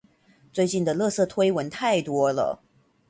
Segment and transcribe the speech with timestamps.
[0.51, 2.63] 最近的垃圾推文太多了